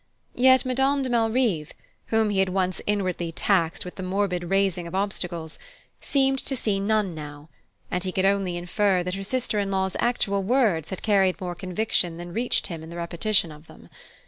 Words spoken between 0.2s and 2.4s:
Yet Madame de Malrive, whom he